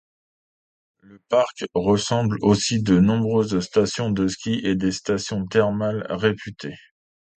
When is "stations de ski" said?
3.59-4.59